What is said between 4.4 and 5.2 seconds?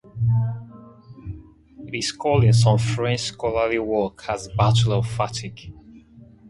the "Battle of